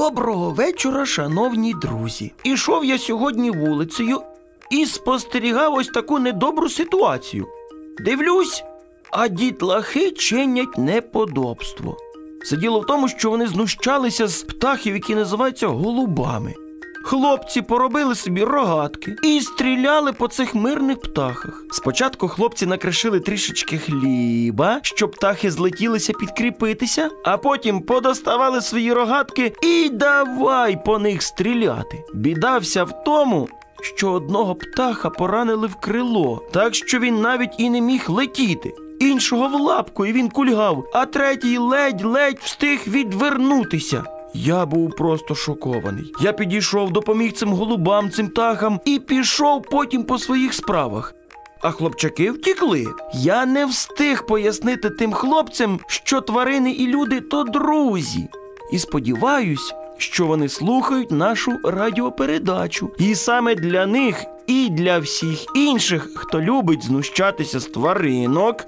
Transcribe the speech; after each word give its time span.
Доброго 0.00 0.50
вечора, 0.50 1.06
шановні 1.06 1.74
друзі. 1.74 2.32
Ішов 2.44 2.84
я 2.84 2.98
сьогодні 2.98 3.50
вулицею 3.50 4.20
і 4.70 4.86
спостерігав 4.86 5.74
ось 5.74 5.86
таку 5.88 6.18
недобру 6.18 6.68
ситуацію. 6.68 7.46
Дивлюсь, 7.98 8.64
а 9.10 9.28
дітлахи 9.28 10.10
чинять 10.10 10.78
неподобство. 10.78 11.96
Це 12.44 12.56
діло 12.56 12.80
в 12.80 12.86
тому, 12.86 13.08
що 13.08 13.30
вони 13.30 13.46
знущалися 13.46 14.26
з 14.26 14.42
птахів, 14.42 14.94
які 14.94 15.14
називаються 15.14 15.66
голубами. 15.66 16.54
Хлопці 17.02 17.62
поробили 17.62 18.14
собі 18.14 18.44
рогатки 18.44 19.16
і 19.22 19.40
стріляли 19.40 20.12
по 20.12 20.28
цих 20.28 20.54
мирних 20.54 21.00
птахах. 21.00 21.64
Спочатку 21.70 22.28
хлопці 22.28 22.66
накришили 22.66 23.20
трішечки 23.20 23.78
хліба, 23.78 24.80
щоб 24.82 25.10
птахи 25.10 25.50
злетілися 25.50 26.12
підкріпитися, 26.12 27.10
а 27.24 27.36
потім 27.36 27.80
подоставали 27.80 28.60
свої 28.60 28.92
рогатки 28.92 29.52
і 29.62 29.88
давай 29.88 30.84
по 30.84 30.98
них 30.98 31.22
стріляти. 31.22 32.04
Біда 32.14 32.58
вся 32.58 32.84
в 32.84 33.04
тому, 33.04 33.48
що 33.82 34.12
одного 34.12 34.54
птаха 34.54 35.10
поранили 35.10 35.66
в 35.66 35.74
крило, 35.74 36.42
так 36.52 36.74
що 36.74 36.98
він 36.98 37.20
навіть 37.20 37.54
і 37.58 37.70
не 37.70 37.80
міг 37.80 38.04
летіти. 38.10 38.74
Іншого 39.00 39.48
в 39.48 39.60
лапку, 39.60 40.06
і 40.06 40.12
він 40.12 40.28
кульгав, 40.28 40.84
а 40.94 41.06
третій 41.06 41.58
ледь-ледь 41.58 42.38
встиг 42.42 42.80
відвернутися. 42.86 44.19
Я 44.34 44.66
був 44.66 44.96
просто 44.96 45.34
шокований. 45.34 46.12
Я 46.20 46.32
підійшов, 46.32 46.92
допоміг 46.92 47.32
цим 47.32 47.52
голубам, 47.52 48.10
цим 48.10 48.28
птахам 48.28 48.80
і 48.84 48.98
пішов 48.98 49.62
потім 49.62 50.04
по 50.04 50.18
своїх 50.18 50.54
справах. 50.54 51.14
А 51.62 51.70
хлопчаки 51.70 52.30
втікли. 52.30 52.86
Я 53.14 53.46
не 53.46 53.66
встиг 53.66 54.26
пояснити 54.26 54.90
тим 54.90 55.12
хлопцям, 55.12 55.80
що 55.86 56.20
тварини 56.20 56.72
і 56.72 56.86
люди 56.86 57.20
то 57.20 57.44
друзі. 57.44 58.28
І 58.72 58.78
сподіваюсь, 58.78 59.74
що 59.96 60.26
вони 60.26 60.48
слухають 60.48 61.10
нашу 61.10 61.58
радіопередачу. 61.64 62.90
І 62.98 63.14
саме 63.14 63.54
для 63.54 63.86
них 63.86 64.24
і 64.46 64.68
для 64.70 64.98
всіх 64.98 65.44
інших, 65.56 66.10
хто 66.14 66.40
любить 66.40 66.84
знущатися 66.84 67.60
з 67.60 67.66
тваринок, 67.66 68.64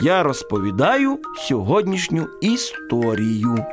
я 0.00 0.22
розповідаю 0.22 1.18
сьогоднішню 1.48 2.26
історію. 2.40 3.64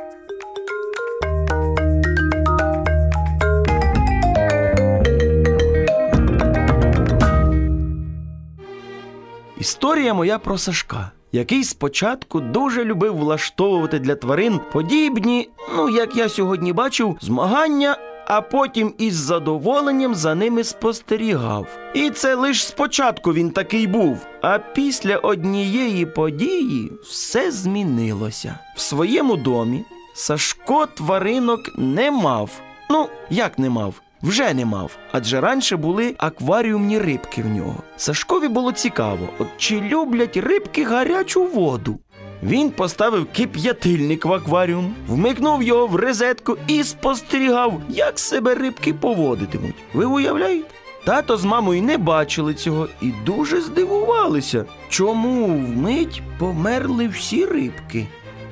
Історія 9.60 10.14
моя 10.14 10.38
про 10.38 10.58
Сашка, 10.58 11.10
який 11.32 11.64
спочатку 11.64 12.40
дуже 12.40 12.84
любив 12.84 13.16
влаштовувати 13.16 13.98
для 13.98 14.14
тварин 14.14 14.60
подібні, 14.72 15.48
ну 15.76 15.88
як 15.88 16.16
я 16.16 16.28
сьогодні 16.28 16.72
бачив, 16.72 17.16
змагання, 17.20 17.96
а 18.26 18.40
потім 18.40 18.94
із 18.98 19.14
задоволенням 19.14 20.14
за 20.14 20.34
ними 20.34 20.64
спостерігав. 20.64 21.66
І 21.94 22.10
це 22.10 22.34
лише 22.34 22.66
спочатку 22.66 23.32
він 23.32 23.50
такий 23.50 23.86
був. 23.86 24.26
А 24.42 24.58
після 24.58 25.16
однієї 25.16 26.06
події 26.06 26.92
все 27.02 27.50
змінилося. 27.50 28.58
В 28.76 28.80
своєму 28.80 29.36
домі 29.36 29.84
Сашко 30.14 30.86
тваринок 30.86 31.60
не 31.78 32.10
мав. 32.10 32.50
Ну, 32.90 33.08
як 33.30 33.58
не 33.58 33.70
мав? 33.70 33.94
Вже 34.22 34.54
не 34.54 34.64
мав, 34.64 34.90
адже 35.12 35.40
раніше 35.40 35.76
були 35.76 36.14
акваріумні 36.18 36.98
рибки 36.98 37.42
в 37.42 37.46
нього. 37.46 37.82
Сашкові 37.96 38.48
було 38.48 38.72
цікаво, 38.72 39.28
от 39.38 39.48
чи 39.56 39.80
люблять 39.80 40.36
рибки 40.36 40.84
гарячу 40.84 41.44
воду. 41.44 41.98
Він 42.42 42.70
поставив 42.70 43.26
кип'ятильник 43.32 44.24
в 44.24 44.32
акваріум, 44.32 44.94
вмикнув 45.08 45.62
його 45.62 45.86
в 45.86 45.96
розетку 45.96 46.56
і 46.66 46.84
спостерігав, 46.84 47.82
як 47.88 48.18
себе 48.18 48.54
рибки 48.54 48.94
поводитимуть. 48.94 49.74
Ви 49.94 50.04
уявляєте? 50.04 50.68
Тато 51.04 51.36
з 51.36 51.44
мамою 51.44 51.82
не 51.82 51.98
бачили 51.98 52.54
цього 52.54 52.88
і 53.02 53.12
дуже 53.26 53.60
здивувалися, 53.60 54.64
чому 54.88 55.46
вмить 55.46 56.22
померли 56.38 57.08
всі 57.08 57.44
рибки. 57.44 58.06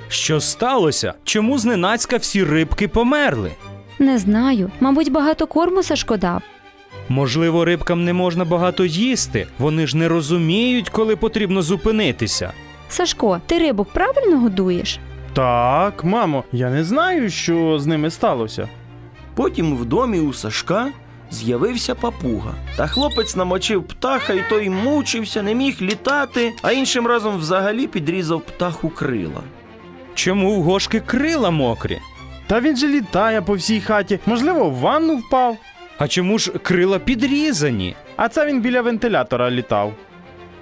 Що 0.09 0.41
сталося? 0.41 1.15
Чому 1.25 1.59
зненацька 1.59 2.17
всі 2.17 2.45
рибки 2.45 2.89
померли? 2.89 3.53
Не 3.99 4.19
знаю. 4.19 4.71
Мабуть, 4.81 5.13
багато 5.13 5.47
корму 5.47 5.83
Сашко 5.83 6.17
дав. 6.17 6.43
Можливо, 7.09 7.65
рибкам 7.65 8.05
не 8.05 8.13
можна 8.13 8.45
багато 8.45 8.85
їсти. 8.85 9.47
Вони 9.59 9.87
ж 9.87 9.97
не 9.97 10.09
розуміють, 10.09 10.89
коли 10.89 11.17
потрібно 11.17 11.63
зупинитися. 11.63 12.53
Сашко, 12.89 13.41
ти 13.47 13.59
рибок 13.59 13.89
правильно 13.93 14.39
годуєш? 14.41 14.99
Так, 15.33 16.05
мамо, 16.05 16.45
я 16.53 16.71
не 16.71 16.85
знаю, 16.85 17.31
що 17.31 17.79
з 17.79 17.87
ними 17.87 18.11
сталося. 18.11 18.69
Потім 19.35 19.77
в 19.77 19.85
домі 19.85 20.21
у 20.21 20.33
Сашка 20.33 20.89
з'явився 21.31 21.95
папуга. 21.95 22.55
Та 22.77 22.87
хлопець 22.87 23.37
намочив 23.37 23.83
птаха, 23.85 24.33
і 24.33 24.49
той 24.49 24.71
мучився, 24.71 25.43
не 25.43 25.55
міг 25.55 25.77
літати, 25.83 26.53
а 26.63 26.73
іншим 26.73 27.07
разом 27.07 27.37
взагалі 27.39 27.87
підрізав 27.87 28.41
птаху 28.41 28.89
крила. 28.89 29.41
Чому 30.15 30.55
в 30.55 30.63
гошки 30.63 31.01
крила 31.01 31.51
мокрі? 31.51 31.99
Та 32.47 32.61
він 32.61 32.77
же 32.77 32.89
літає 32.89 33.43
по 33.43 33.55
всій 33.55 33.81
хаті, 33.81 34.19
можливо, 34.27 34.71
в 34.71 34.75
ванну 34.75 35.17
впав. 35.17 35.57
А 35.99 36.09
чому 36.09 36.39
ж 36.39 36.51
крила 36.51 36.99
підрізані? 36.99 37.97
А 38.17 38.29
це 38.29 38.47
він 38.47 38.61
біля 38.61 38.83
вентилятора 38.83 39.51
літав. 39.51 39.93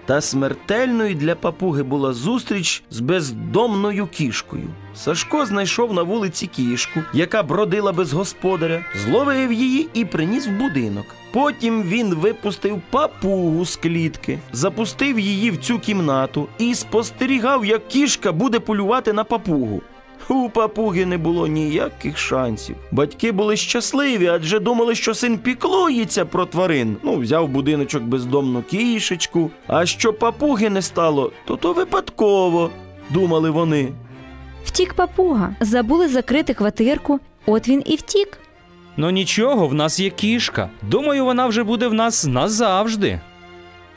Та 0.07 0.21
смертельною 0.21 1.15
для 1.15 1.35
папуги 1.35 1.83
була 1.83 2.13
зустріч 2.13 2.83
з 2.91 3.01
бездомною 3.01 4.07
кішкою. 4.07 4.69
Сашко 4.95 5.47
знайшов 5.47 5.95
на 5.95 6.03
вулиці 6.03 6.47
кішку, 6.47 7.01
яка 7.13 7.43
бродила 7.43 7.93
без 7.93 8.13
господаря, 8.13 8.85
зловив 9.05 9.53
її 9.53 9.89
і 9.95 10.05
приніс 10.05 10.47
в 10.47 10.51
будинок. 10.51 11.07
Потім 11.33 11.83
він 11.83 12.15
випустив 12.15 12.83
папугу 12.91 13.65
з 13.65 13.77
клітки, 13.77 14.39
запустив 14.53 15.19
її 15.19 15.51
в 15.51 15.57
цю 15.57 15.79
кімнату 15.79 16.49
і 16.59 16.75
спостерігав, 16.75 17.65
як 17.65 17.89
кішка 17.89 18.33
буде 18.33 18.61
полювати 18.61 19.13
на 19.13 19.25
папугу. 19.25 19.83
У 20.29 20.49
папуги 20.49 21.07
не 21.07 21.19
було 21.19 21.47
ніяких 21.47 22.19
шансів. 22.19 22.77
Батьки 22.91 23.33
були 23.33 23.57
щасливі, 23.57 24.27
адже 24.27 24.61
думали, 24.61 24.95
що 24.95 25.15
син 25.15 25.39
піклується 25.39 26.25
про 26.25 26.47
тварин. 26.47 26.97
Ну, 27.03 27.17
взяв 27.17 27.49
будиночок 27.49 28.03
бездомну 28.03 28.63
кішечку. 28.63 29.51
А 29.67 29.87
що 29.87 30.13
папуги 30.13 30.71
не 30.71 30.83
стало, 30.83 31.33
то 31.45 31.57
то 31.57 31.73
випадково, 31.73 32.71
думали 33.11 33.51
вони. 33.51 33.93
Втік 34.65 34.95
папуга. 34.95 35.55
Забули 35.61 36.09
закрити 36.09 36.55
квартирку. 36.55 37.21
От 37.47 37.69
він 37.69 37.83
і 37.87 37.97
втік. 37.97 38.39
Ну 38.97 39.11
нічого, 39.11 39.69
в 39.69 39.75
нас 39.75 40.01
є 40.01 40.11
кішка. 40.11 40.71
Думаю, 40.83 41.25
вона 41.25 41.47
вже 41.47 41.63
буде 41.63 41.89
в 41.89 41.95
нас 41.95 42.25
назавжди. 42.27 43.21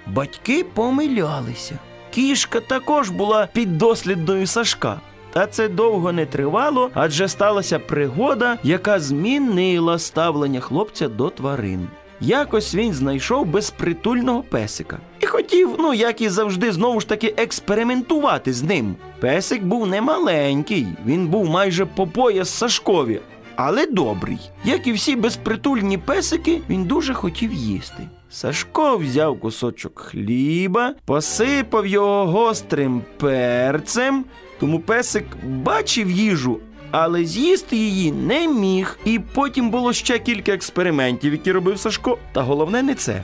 Батьки 0.07 0.65
помилялися. 0.73 1.79
Кішка 2.11 2.59
також 2.59 3.09
була 3.09 3.47
піддослідною 3.53 4.47
Сашка. 4.47 4.99
Та 5.33 5.47
це 5.47 5.69
довго 5.69 6.11
не 6.11 6.25
тривало, 6.25 6.89
адже 6.93 7.27
сталася 7.27 7.79
пригода, 7.79 8.57
яка 8.63 8.99
змінила 8.99 9.99
ставлення 9.99 10.59
хлопця 10.59 11.07
до 11.07 11.29
тварин. 11.29 11.87
Якось 12.21 12.75
він 12.75 12.93
знайшов 12.93 13.45
безпритульного 13.45 14.43
песика 14.43 14.99
і 15.19 15.25
хотів, 15.25 15.75
ну 15.79 15.93
як 15.93 16.21
і 16.21 16.29
завжди, 16.29 16.71
знову 16.71 16.99
ж 16.99 17.07
таки 17.07 17.33
експериментувати 17.37 18.53
з 18.53 18.63
ним. 18.63 18.95
Песик 19.19 19.63
був 19.63 19.87
не 19.87 20.01
маленький, 20.01 20.87
він 21.05 21.27
був 21.27 21.49
майже 21.49 21.85
по 21.85 22.07
пояс 22.07 22.49
Сашкові, 22.49 23.19
але 23.55 23.85
добрий. 23.87 24.39
Як 24.63 24.87
і 24.87 24.91
всі 24.91 25.15
безпритульні 25.15 25.97
песики, 25.97 26.61
він 26.69 26.83
дуже 26.83 27.13
хотів 27.13 27.53
їсти. 27.53 28.03
Сашко 28.29 28.97
взяв 28.97 29.39
кусочок 29.39 29.99
хліба, 29.99 30.93
посипав 31.05 31.87
його 31.87 32.25
гострим 32.25 33.01
перцем, 33.17 34.25
тому 34.59 34.79
песик 34.79 35.25
бачив 35.43 36.11
їжу, 36.11 36.59
але 36.91 37.25
з'їсти 37.25 37.75
її 37.75 38.11
не 38.11 38.47
міг. 38.47 38.99
І 39.05 39.19
потім 39.19 39.69
було 39.69 39.93
ще 39.93 40.19
кілька 40.19 40.51
експериментів, 40.51 41.31
які 41.31 41.51
робив 41.51 41.79
Сашко. 41.79 42.17
Та 42.33 42.41
головне 42.41 42.83
не 42.83 42.95
це. 42.95 43.23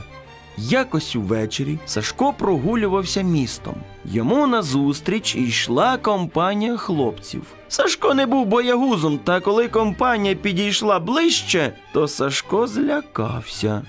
Якось 0.56 1.16
увечері 1.16 1.78
Сашко 1.86 2.32
прогулювався 2.32 3.22
містом. 3.22 3.74
Йому 4.04 4.46
назустріч 4.46 5.36
йшла 5.36 5.96
компанія 5.96 6.76
хлопців. 6.76 7.42
Сашко 7.68 8.14
не 8.14 8.26
був 8.26 8.46
боягузом, 8.46 9.18
та 9.18 9.40
коли 9.40 9.68
компанія 9.68 10.34
підійшла 10.34 10.98
ближче, 11.00 11.72
то 11.92 12.08
Сашко 12.08 12.66
злякався. 12.66 13.82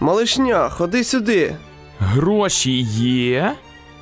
Малишня, 0.00 0.68
ходи 0.68 1.04
сюди. 1.04 1.56
Гроші 1.98 2.80
є? 2.80 3.54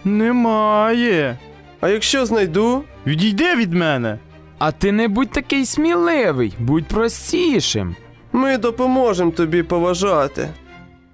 Немає. 0.04 1.38
А 1.82 1.88
якщо 1.88 2.26
знайду, 2.26 2.84
Відійди 3.06 3.56
від 3.56 3.72
мене. 3.72 4.18
А 4.58 4.72
ти 4.72 4.92
не 4.92 5.08
будь 5.08 5.30
такий 5.30 5.66
сміливий, 5.66 6.54
будь 6.58 6.84
простішим. 6.84 7.96
ми 8.32 8.58
допоможемо 8.58 9.30
тобі 9.30 9.62
поважати. 9.62 10.48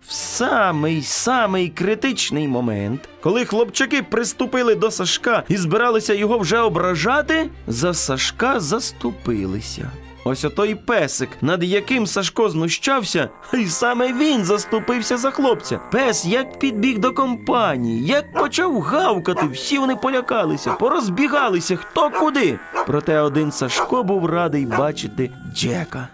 В 0.06 0.12
самий 0.12 1.03
самий 1.03 1.69
критичний 1.69 2.49
момент, 2.49 3.09
коли 3.20 3.44
хлопчаки 3.44 4.03
приступили 4.03 4.75
до 4.75 4.91
Сашка 4.91 5.43
і 5.49 5.56
збиралися 5.56 6.15
його 6.15 6.38
вже 6.38 6.59
ображати, 6.59 7.50
за 7.67 7.94
Сашка 7.94 8.61
заступилися. 8.61 9.91
Ось 10.31 10.45
отой 10.45 10.75
песик, 10.75 11.29
над 11.41 11.65
яким 11.65 12.07
Сашко 12.07 12.49
знущався, 12.49 13.29
і 13.55 13.67
саме 13.67 14.13
він 14.13 14.45
заступився 14.45 15.17
за 15.17 15.31
хлопця. 15.31 15.81
Пес 15.93 16.27
як 16.27 16.59
підбіг 16.59 16.99
до 16.99 17.13
компанії, 17.13 18.07
як 18.07 18.33
почав 18.33 18.81
гавкати, 18.81 19.47
всі 19.47 19.79
вони 19.79 19.97
полякалися, 19.97 20.73
порозбігалися 20.73 21.77
хто 21.77 22.11
куди. 22.11 22.59
Проте 22.87 23.21
один 23.21 23.53
Сашко 23.53 24.03
був 24.03 24.27
радий 24.27 24.67
бачити 24.67 25.31
Джека. 25.55 26.09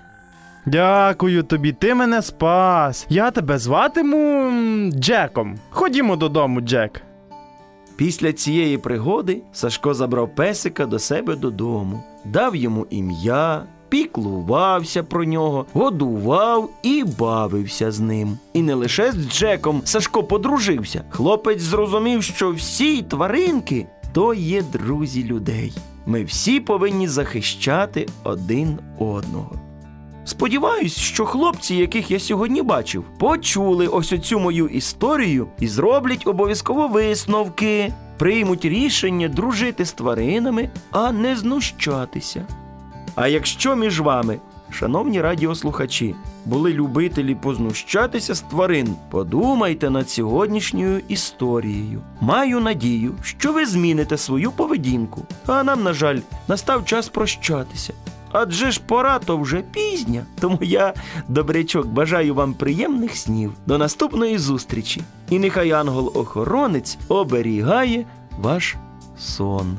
Дякую 0.66 1.42
тобі, 1.42 1.72
ти 1.72 1.94
мене 1.94 2.22
спас. 2.22 3.06
Я 3.08 3.30
тебе 3.30 3.58
зватиму 3.58 4.50
Джеком. 4.90 5.58
Ходімо 5.70 6.16
додому, 6.16 6.60
Джек. 6.60 7.02
Після 7.96 8.32
цієї 8.32 8.78
пригоди 8.78 9.42
Сашко 9.52 9.94
забрав 9.94 10.34
песика 10.34 10.86
до 10.86 10.98
себе 10.98 11.36
додому, 11.36 12.04
дав 12.24 12.56
йому 12.56 12.86
ім'я, 12.90 13.62
піклувався 13.94 15.02
про 15.02 15.24
нього, 15.24 15.66
годував 15.72 16.70
і 16.82 17.04
бавився 17.18 17.92
з 17.92 18.00
ним. 18.00 18.38
І 18.52 18.62
не 18.62 18.74
лише 18.74 19.12
з 19.12 19.28
Джеком 19.28 19.82
Сашко 19.84 20.24
подружився. 20.24 21.04
Хлопець 21.10 21.60
зрозумів, 21.60 22.22
що 22.22 22.52
всі 22.52 23.02
тваринки 23.02 23.86
то 24.12 24.34
є 24.34 24.62
друзі 24.62 25.24
людей. 25.24 25.72
Ми 26.06 26.24
всі 26.24 26.60
повинні 26.60 27.08
захищати 27.08 28.08
один 28.24 28.78
одного. 28.98 29.52
Сподіваюсь, 30.24 30.98
що 30.98 31.26
хлопці, 31.26 31.74
яких 31.76 32.10
я 32.10 32.18
сьогодні 32.18 32.62
бачив, 32.62 33.04
почули 33.18 33.86
ось 33.86 34.12
оцю 34.12 34.40
мою 34.40 34.68
історію 34.68 35.46
і 35.60 35.68
зроблять 35.68 36.26
обов'язково 36.26 36.88
висновки, 36.88 37.92
приймуть 38.18 38.64
рішення 38.64 39.28
дружити 39.28 39.84
з 39.84 39.92
тваринами, 39.92 40.70
а 40.90 41.12
не 41.12 41.36
знущатися. 41.36 42.46
А 43.14 43.28
якщо 43.28 43.76
між 43.76 44.00
вами, 44.00 44.38
шановні 44.70 45.20
радіослухачі, 45.20 46.14
були 46.44 46.72
любителі 46.72 47.34
познущатися 47.34 48.34
з 48.34 48.40
тварин, 48.40 48.94
подумайте 49.10 49.90
над 49.90 50.10
сьогоднішньою 50.10 51.00
історією. 51.08 52.00
Маю 52.20 52.60
надію, 52.60 53.14
що 53.22 53.52
ви 53.52 53.66
зміните 53.66 54.16
свою 54.16 54.50
поведінку. 54.50 55.22
А 55.46 55.62
нам, 55.64 55.82
на 55.82 55.92
жаль, 55.92 56.18
настав 56.48 56.84
час 56.84 57.08
прощатися. 57.08 57.92
Адже 58.32 58.70
ж 58.70 58.80
пора 58.86 59.18
то 59.18 59.38
вже 59.38 59.62
пізня. 59.62 60.26
Тому 60.40 60.58
я, 60.62 60.94
добрячок, 61.28 61.86
бажаю 61.86 62.34
вам 62.34 62.54
приємних 62.54 63.16
снів. 63.16 63.52
До 63.66 63.78
наступної 63.78 64.38
зустрічі. 64.38 65.02
І 65.30 65.38
нехай 65.38 65.72
ангел-охоронець 65.72 66.98
оберігає 67.08 68.06
ваш 68.38 68.76
сон. 69.18 69.76